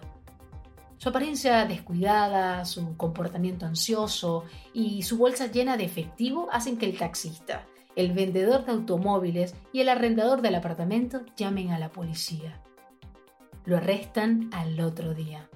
Su 1.00 1.08
apariencia 1.08 1.64
descuidada, 1.64 2.66
su 2.66 2.94
comportamiento 2.98 3.64
ansioso 3.64 4.44
y 4.74 5.02
su 5.02 5.16
bolsa 5.16 5.46
llena 5.46 5.78
de 5.78 5.84
efectivo 5.84 6.50
hacen 6.52 6.76
que 6.76 6.84
el 6.84 6.98
taxista, 6.98 7.66
el 7.96 8.12
vendedor 8.12 8.66
de 8.66 8.72
automóviles 8.72 9.54
y 9.72 9.80
el 9.80 9.88
arrendador 9.88 10.42
del 10.42 10.56
apartamento 10.56 11.22
llamen 11.38 11.70
a 11.70 11.78
la 11.78 11.88
policía. 11.88 12.60
Lo 13.64 13.78
arrestan 13.78 14.50
al 14.52 14.78
otro 14.78 15.14
día. 15.14 15.48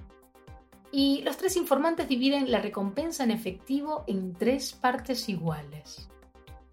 Y 0.91 1.21
los 1.21 1.37
tres 1.37 1.57
informantes 1.57 2.07
dividen 2.07 2.49
la 2.49 2.59
recompensa 2.59 3.23
en 3.23 3.29
efectivo 3.29 4.03
en 4.07 4.33
tres 4.33 4.73
partes 4.73 5.29
iguales. 5.29 6.09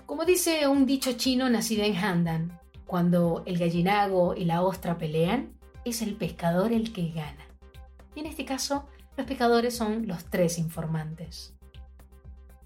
Como 0.06 0.24
dice 0.24 0.66
un 0.66 0.86
dicho 0.86 1.12
chino 1.12 1.50
nacido 1.50 1.84
en 1.84 1.94
Handan, 1.94 2.58
cuando 2.86 3.42
el 3.44 3.58
gallinago 3.58 4.34
y 4.34 4.46
la 4.46 4.62
ostra 4.62 4.96
pelean, 4.96 5.52
es 5.84 6.00
el 6.00 6.14
pescador 6.14 6.72
el 6.72 6.94
que 6.94 7.10
gana. 7.10 7.51
Y 8.14 8.20
en 8.20 8.26
este 8.26 8.44
caso, 8.44 8.86
los 9.16 9.26
pescadores 9.26 9.76
son 9.76 10.06
los 10.06 10.24
tres 10.26 10.58
informantes. 10.58 11.54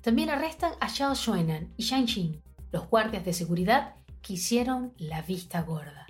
También 0.01 0.31
arrestan 0.31 0.73
a 0.81 0.89
Xiao 0.89 1.15
Xuenan 1.15 1.73
y 1.77 1.83
Shang 1.83 2.07
Xin, 2.07 2.43
los 2.73 2.89
guardias 2.89 3.25
de 3.25 3.33
seguridad 3.33 3.97
que 4.23 4.35
hicieron 4.35 4.93
la 4.99 5.23
vista 5.23 5.63
gorda. 5.63 6.07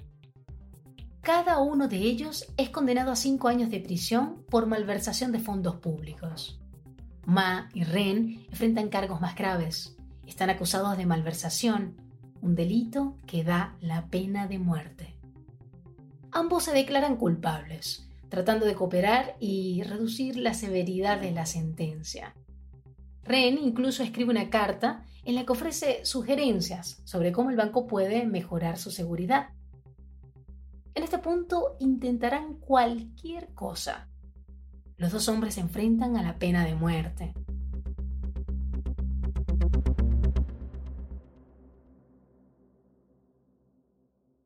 Cada 1.23 1.59
uno 1.59 1.89
de 1.89 1.97
ellos 1.97 2.47
es 2.57 2.71
condenado 2.71 3.11
a 3.11 3.17
cinco 3.17 3.49
años 3.49 3.71
de 3.71 3.81
prisión 3.81 4.45
por 4.49 4.67
malversación 4.67 5.33
de 5.33 5.41
fondos 5.41 5.77
públicos. 5.77 6.61
Ma 7.25 7.69
y 7.75 7.83
Ren 7.83 8.47
enfrentan 8.49 8.89
cargos 8.89 9.21
más 9.21 9.35
graves. 9.35 9.97
Están 10.25 10.51
acusados 10.51 10.97
de 10.97 11.05
malversación, 11.05 11.97
un 12.43 12.55
delito 12.55 13.17
que 13.27 13.43
da 13.43 13.77
la 13.81 14.07
pena 14.07 14.47
de 14.47 14.61
muerte. 14.61 15.17
Ambos 16.31 16.65
se 16.65 16.73
declaran 16.73 17.17
culpables, 17.17 18.09
tratando 18.29 18.67
de 18.67 18.75
cooperar 18.75 19.37
y 19.41 19.83
reducir 19.83 20.37
la 20.37 20.55
severidad 20.55 21.21
de 21.21 21.33
la 21.33 21.47
sentencia. 21.47 22.35
Ren 23.23 23.59
incluso 23.59 24.03
escribe 24.03 24.31
una 24.31 24.51
carta 24.51 25.05
en 25.25 25.35
la 25.35 25.45
que 25.45 25.53
ofrece 25.53 26.05
sugerencias 26.05 27.01
sobre 27.05 27.33
cómo 27.33 27.51
el 27.51 27.57
banco 27.57 27.87
puede 27.87 28.25
mejorar 28.25 28.79
su 28.79 28.91
seguridad. 28.91 29.49
En 30.95 31.03
este 31.03 31.19
punto 31.19 31.77
intentarán 31.81 32.55
cualquier 32.55 33.53
cosa. 33.53 34.09
Los 34.97 35.13
dos 35.13 35.29
hombres 35.29 35.55
se 35.55 35.61
enfrentan 35.61 36.17
a 36.17 36.23
la 36.23 36.39
pena 36.39 36.65
de 36.65 36.75
muerte. 36.75 37.35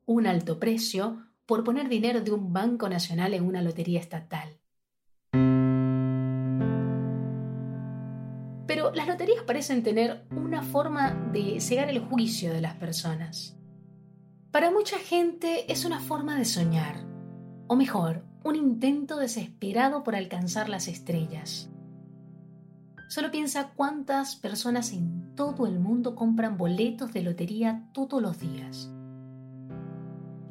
Un 0.07 0.27
alto 0.27 0.59
precio 0.59 1.30
por 1.51 1.65
poner 1.65 1.89
dinero 1.89 2.21
de 2.21 2.31
un 2.31 2.53
banco 2.53 2.89
nacional 2.89 3.35
en 3.35 3.45
una 3.45 3.61
lotería 3.61 3.99
estatal. 3.99 4.61
Pero 8.69 8.93
las 8.93 9.09
loterías 9.09 9.43
parecen 9.43 9.83
tener 9.83 10.29
una 10.31 10.63
forma 10.63 11.11
de 11.33 11.61
cegar 11.61 11.89
el 11.89 11.99
juicio 11.99 12.53
de 12.53 12.61
las 12.61 12.77
personas. 12.77 13.59
Para 14.53 14.71
mucha 14.71 14.97
gente 14.99 15.73
es 15.73 15.85
una 15.85 15.99
forma 15.99 16.37
de 16.37 16.45
soñar, 16.45 17.05
o 17.67 17.75
mejor, 17.75 18.25
un 18.45 18.55
intento 18.55 19.17
desesperado 19.17 20.05
por 20.05 20.15
alcanzar 20.15 20.69
las 20.69 20.87
estrellas. 20.87 21.69
Solo 23.09 23.33
piensa 23.33 23.73
cuántas 23.75 24.37
personas 24.37 24.93
en 24.93 25.35
todo 25.35 25.67
el 25.67 25.81
mundo 25.81 26.15
compran 26.15 26.57
boletos 26.57 27.13
de 27.13 27.23
lotería 27.23 27.89
todos 27.93 28.23
los 28.23 28.39
días. 28.39 28.89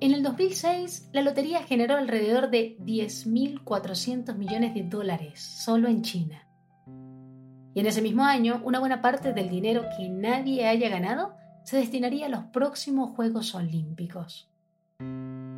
En 0.02 0.14
el 0.14 0.24
2006, 0.24 1.10
la 1.12 1.22
lotería 1.22 1.62
generó 1.64 1.98
alrededor 1.98 2.50
de 2.50 2.78
10.400 2.80 4.34
millones 4.38 4.74
de 4.74 4.84
dólares 4.84 5.42
solo 5.42 5.90
en 5.90 6.04
China. 6.04 6.48
Y 7.74 7.82
en 7.82 7.86
ese 7.86 8.02
mismo 8.02 8.24
año, 8.24 8.62
una 8.64 8.80
buena 8.80 9.02
parte 9.02 9.34
del 9.34 9.50
dinero 9.50 9.84
que 9.98 10.08
nadie 10.08 10.68
haya 10.68 10.88
ganado 10.88 11.36
se 11.66 11.76
destinaría 11.76 12.28
a 12.28 12.30
los 12.30 12.46
próximos 12.46 13.14
Juegos 13.14 13.54
Olímpicos. 13.56 14.50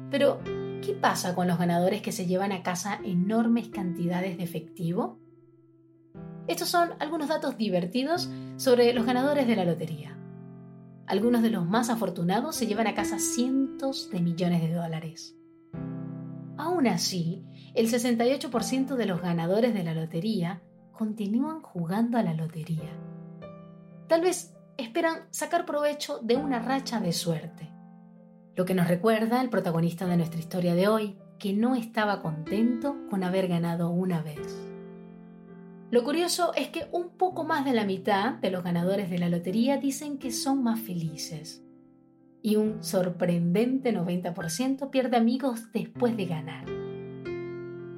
Pero, 0.09 0.39
¿qué 0.81 0.97
pasa 0.99 1.35
con 1.35 1.47
los 1.47 1.59
ganadores 1.59 2.01
que 2.01 2.11
se 2.11 2.25
llevan 2.25 2.51
a 2.51 2.63
casa 2.63 2.99
enormes 3.03 3.69
cantidades 3.69 4.37
de 4.37 4.43
efectivo? 4.43 5.19
Estos 6.47 6.67
son 6.67 6.89
algunos 6.97 7.27
datos 7.27 7.59
divertidos 7.59 8.27
sobre 8.57 8.91
los 8.93 9.05
ganadores 9.05 9.45
de 9.45 9.55
la 9.55 9.65
lotería. 9.65 10.17
Algunos 11.07 11.41
de 11.41 11.49
los 11.49 11.65
más 11.65 11.89
afortunados 11.89 12.55
se 12.55 12.67
llevan 12.67 12.87
a 12.87 12.95
casa 12.95 13.19
cientos 13.19 14.09
de 14.11 14.21
millones 14.21 14.61
de 14.61 14.73
dólares. 14.73 15.35
Aún 16.57 16.87
así, 16.87 17.43
el 17.73 17.89
68% 17.89 18.95
de 18.95 19.05
los 19.05 19.21
ganadores 19.21 19.73
de 19.73 19.83
la 19.83 19.93
lotería 19.93 20.61
continúan 20.91 21.61
jugando 21.61 22.17
a 22.17 22.23
la 22.23 22.33
lotería. 22.33 22.91
Tal 24.07 24.21
vez 24.21 24.53
esperan 24.77 25.27
sacar 25.31 25.65
provecho 25.65 26.19
de 26.19 26.35
una 26.35 26.59
racha 26.59 26.99
de 26.99 27.13
suerte. 27.13 27.71
Lo 28.55 28.65
que 28.65 28.75
nos 28.75 28.87
recuerda 28.87 29.41
el 29.41 29.49
protagonista 29.49 30.05
de 30.05 30.17
nuestra 30.17 30.39
historia 30.39 30.75
de 30.75 30.87
hoy, 30.87 31.17
que 31.39 31.53
no 31.53 31.75
estaba 31.75 32.21
contento 32.21 32.95
con 33.09 33.23
haber 33.23 33.47
ganado 33.47 33.89
una 33.89 34.21
vez. 34.21 34.70
Lo 35.91 36.05
curioso 36.05 36.53
es 36.55 36.69
que 36.69 36.87
un 36.93 37.09
poco 37.17 37.43
más 37.43 37.65
de 37.65 37.73
la 37.73 37.83
mitad 37.83 38.35
de 38.35 38.49
los 38.49 38.63
ganadores 38.63 39.09
de 39.09 39.19
la 39.19 39.27
lotería 39.27 39.75
dicen 39.75 40.19
que 40.19 40.31
son 40.31 40.63
más 40.63 40.79
felices. 40.79 41.61
Y 42.41 42.55
un 42.55 42.81
sorprendente 42.81 43.93
90% 43.93 44.89
pierde 44.89 45.17
amigos 45.17 45.69
después 45.73 46.15
de 46.15 46.25
ganar. 46.25 46.65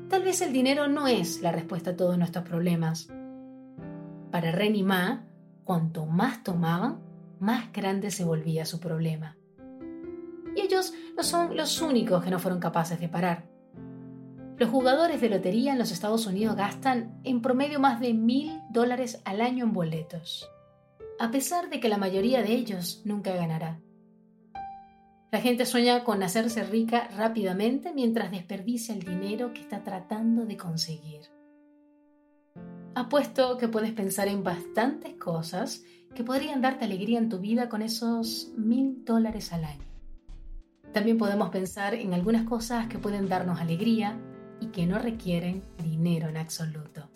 Tal 0.10 0.24
vez 0.24 0.42
el 0.42 0.52
dinero 0.52 0.88
no 0.88 1.08
es 1.08 1.42
la 1.44 1.52
respuesta 1.52 1.92
a 1.92 1.96
todos 1.96 2.18
nuestros 2.18 2.44
problemas. 2.44 3.10
Para 4.32 4.52
Ren 4.52 4.76
y 4.76 4.82
Ma, 4.82 5.28
cuanto 5.64 6.08
más 6.08 6.44
tomaban, 6.44 7.00
más 7.40 7.72
grande 7.72 8.10
se 8.10 8.24
volvía 8.24 8.66
su 8.66 8.80
problema. 8.80 9.38
Y 10.56 10.62
ellos 10.62 10.96
no 11.16 11.22
son 11.22 11.56
los 11.56 11.80
únicos 11.80 12.24
que 12.24 12.32
no 12.32 12.40
fueron 12.40 12.60
capaces 12.60 13.00
de 13.00 13.08
parar. 13.08 13.53
Los 14.58 14.70
jugadores 14.70 15.20
de 15.20 15.30
lotería 15.30 15.74
en 15.74 15.80
los 15.80 15.92
Estados 15.92 16.28
Unidos 16.28 16.56
gastan 16.56 17.20
en 17.24 17.42
promedio 17.42 17.80
más 17.80 18.00
de 18.00 18.13
mil 18.13 18.62
dólares 18.70 19.20
al 19.26 19.42
año 19.42 19.66
en 19.66 19.74
boletos, 19.74 20.48
a 21.20 21.32
pesar 21.32 21.70
de 21.70 21.80
que 21.80 21.89
la 21.89 21.98
mayoría 21.98 22.44
de 22.44 22.54
ellos 22.54 23.02
nunca 23.04 23.34
ganará. 23.34 23.80
La 25.32 25.42
gente 25.42 25.66
sueña 25.66 26.04
con 26.04 26.22
hacerse 26.22 26.63
rica 26.63 27.10
rápidamente 27.18 27.92
mientras 27.94 28.30
desperdicia 28.30 28.94
el 28.94 29.02
dinero 29.02 29.52
que 29.54 29.62
está 29.62 29.84
tratando 29.84 30.46
de 30.46 30.56
conseguir. 30.56 31.22
Apuesto 32.94 33.58
que 33.58 33.68
puedes 33.68 33.92
pensar 33.94 34.28
en 34.28 34.44
bastantes 34.44 35.16
cosas 35.16 35.84
que 36.13 36.24
podrían 36.24 36.62
darte 36.62 36.86
alegría 36.86 37.18
en 37.18 37.30
tu 37.30 37.39
vida 37.39 37.68
con 37.70 37.82
esos 37.82 38.52
mil 38.56 39.04
dólares 39.04 39.52
al 39.52 39.63
año. 39.63 39.88
También 40.92 41.18
podemos 41.18 41.50
pensar 41.50 41.96
en 41.96 42.13
algunas 42.13 42.44
cosas 42.44 42.86
que 42.86 43.00
pueden 43.00 43.28
darnos 43.28 43.60
alegría 43.60 44.20
y 44.60 44.68
que 44.68 44.86
no 44.86 45.00
requieren 45.00 45.62
dinero 45.78 46.30
en 46.30 46.38
absoluto. 46.38 47.10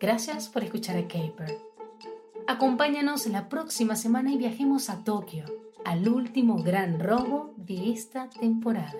Gracias 0.00 0.48
por 0.48 0.62
escuchar 0.62 0.98
a 0.98 1.08
Caper. 1.08 1.73
Acompáñanos 2.46 3.26
la 3.26 3.48
próxima 3.48 3.96
semana 3.96 4.30
y 4.30 4.36
viajemos 4.36 4.90
a 4.90 5.02
Tokio, 5.02 5.46
al 5.82 6.06
último 6.08 6.62
gran 6.62 7.00
robo 7.00 7.54
de 7.56 7.90
esta 7.90 8.28
temporada. 8.28 8.92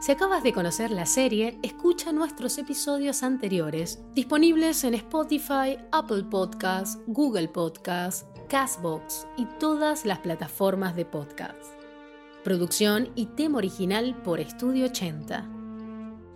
Si 0.00 0.12
acabas 0.12 0.42
de 0.42 0.52
conocer 0.52 0.90
la 0.90 1.06
serie, 1.06 1.58
escucha 1.62 2.12
nuestros 2.12 2.58
episodios 2.58 3.22
anteriores, 3.22 4.02
disponibles 4.14 4.84
en 4.84 4.94
Spotify, 4.94 5.78
Apple 5.90 6.24
Podcasts, 6.24 6.98
Google 7.06 7.48
Podcasts, 7.48 8.26
Castbox 8.48 9.26
y 9.38 9.46
todas 9.58 10.04
las 10.04 10.18
plataformas 10.18 10.96
de 10.96 11.06
podcast. 11.06 11.72
Producción 12.44 13.10
y 13.14 13.26
tema 13.26 13.58
original 13.58 14.20
por 14.22 14.38
Estudio 14.38 14.86
80. 14.86 15.48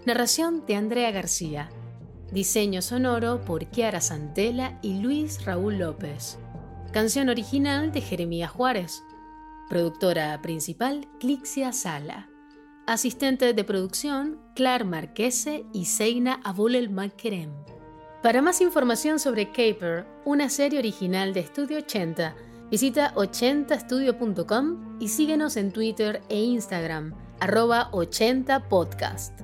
Narración 0.06 0.64
de 0.66 0.76
Andrea 0.76 1.10
García. 1.10 1.70
Diseño 2.32 2.80
sonoro 2.80 3.44
por 3.44 3.66
Kiara 3.66 4.00
Santela 4.00 4.78
y 4.80 5.00
Luis 5.00 5.44
Raúl 5.44 5.76
López. 5.76 6.38
Canción 6.90 7.28
original 7.28 7.92
de 7.92 8.00
Jeremías 8.00 8.50
Juárez. 8.50 9.02
Productora 9.68 10.40
principal 10.40 11.06
Clixia 11.20 11.74
Sala. 11.74 12.30
Asistente 12.86 13.52
de 13.52 13.64
producción 13.64 14.40
Clar 14.54 14.86
Marquese 14.86 15.66
y 15.74 15.84
Seina 15.84 16.40
Abulel 16.42 16.88
Malkerem. 16.88 17.50
Para 18.22 18.40
más 18.40 18.62
información 18.62 19.18
sobre 19.18 19.50
Caper, 19.50 20.06
una 20.24 20.48
serie 20.48 20.78
original 20.78 21.34
de 21.34 21.40
Estudio 21.40 21.78
80, 21.78 22.34
visita 22.70 23.12
80estudio.com 23.14 24.96
y 25.00 25.08
síguenos 25.08 25.58
en 25.58 25.70
Twitter 25.70 26.22
e 26.30 26.40
Instagram, 26.40 27.14
arroba 27.40 27.90
80podcast. 27.92 29.38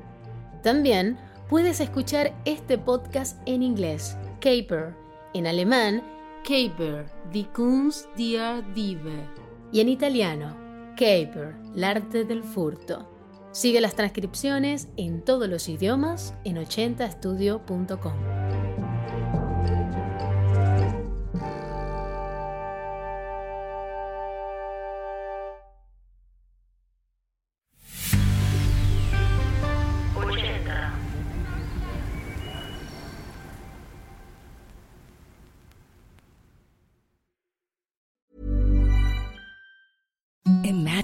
También 0.62 1.18
puedes 1.48 1.80
escuchar 1.80 2.34
este 2.44 2.78
podcast 2.78 3.40
en 3.46 3.62
inglés, 3.62 4.16
Caper, 4.40 4.94
en 5.34 5.46
alemán, 5.46 6.02
Caper, 6.42 7.06
die 7.32 7.48
Kunst 7.54 8.06
der 8.16 8.62
Diebe, 8.74 9.26
y 9.72 9.80
en 9.80 9.88
italiano, 9.88 10.56
Caper, 10.96 11.56
el 11.74 11.84
arte 11.84 12.24
del 12.24 12.42
furto. 12.42 13.08
Sigue 13.50 13.80
las 13.80 13.94
transcripciones 13.94 14.88
en 14.96 15.22
todos 15.24 15.48
los 15.48 15.68
idiomas 15.68 16.34
en 16.44 16.56
80estudio.com. 16.56 18.47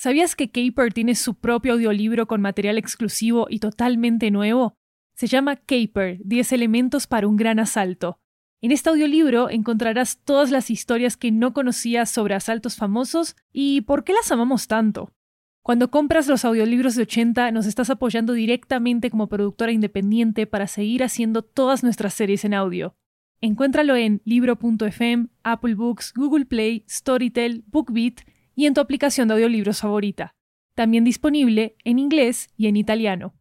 ¿Sabías 0.00 0.34
que 0.34 0.48
Caper 0.48 0.94
tiene 0.94 1.14
su 1.14 1.34
propio 1.34 1.74
audiolibro 1.74 2.26
con 2.26 2.40
material 2.40 2.78
exclusivo 2.78 3.48
y 3.50 3.58
totalmente 3.58 4.30
nuevo? 4.30 4.72
Se 5.14 5.26
llama 5.26 5.56
Caper, 5.56 6.20
10 6.24 6.52
elementos 6.52 7.06
para 7.06 7.28
un 7.28 7.36
gran 7.36 7.58
asalto. 7.58 8.18
En 8.62 8.72
este 8.72 8.88
audiolibro 8.88 9.50
encontrarás 9.50 10.16
todas 10.24 10.50
las 10.50 10.70
historias 10.70 11.18
que 11.18 11.30
no 11.30 11.52
conocías 11.52 12.08
sobre 12.08 12.34
asaltos 12.34 12.76
famosos 12.76 13.36
y 13.52 13.82
por 13.82 14.02
qué 14.02 14.14
las 14.14 14.32
amamos 14.32 14.68
tanto. 14.68 15.12
Cuando 15.60 15.90
compras 15.90 16.28
los 16.28 16.46
audiolibros 16.46 16.94
de 16.94 17.02
80 17.02 17.50
nos 17.50 17.66
estás 17.66 17.90
apoyando 17.90 18.32
directamente 18.32 19.10
como 19.10 19.28
productora 19.28 19.70
independiente 19.70 20.46
para 20.46 20.66
seguir 20.66 21.04
haciendo 21.04 21.42
todas 21.42 21.82
nuestras 21.82 22.14
series 22.14 22.46
en 22.46 22.54
audio. 22.54 22.96
Encuéntralo 23.42 23.96
en 23.96 24.22
libro.fm, 24.24 25.26
Apple 25.42 25.74
Books, 25.74 26.14
Google 26.16 26.46
Play, 26.46 26.86
Storytel, 26.88 27.64
BookBeat 27.66 28.22
y 28.60 28.66
en 28.66 28.74
tu 28.74 28.82
aplicación 28.82 29.26
de 29.26 29.32
audiolibros 29.32 29.80
favorita. 29.80 30.34
También 30.74 31.02
disponible 31.02 31.76
en 31.82 31.98
inglés 31.98 32.50
y 32.58 32.66
en 32.66 32.76
italiano. 32.76 33.32